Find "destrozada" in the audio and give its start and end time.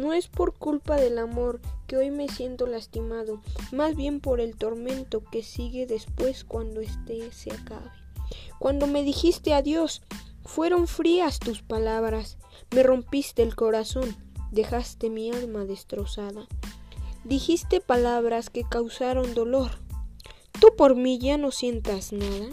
15.66-16.48